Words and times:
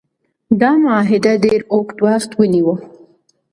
دا 0.61 0.71
معاهده 0.83 1.33
ډیر 1.45 1.61
اوږد 1.73 1.97
وخت 2.05 2.31
ونیو. 2.35 2.73